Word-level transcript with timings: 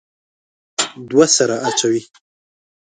دوه 1.09 1.27
سره 1.35 1.55
اچوي. 1.69 2.01